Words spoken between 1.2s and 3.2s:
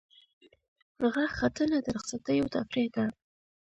ختنه د رخصتیو تفریح ده.